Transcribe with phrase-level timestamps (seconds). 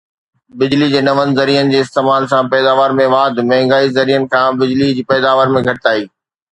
[0.59, 5.09] بجلي جي نون ذريعن جي استعمال سان پيداوار ۾ واڌ مهانگي ذريعن کان بجلي جي
[5.13, 6.09] پيداوار ۾ گهٽتائي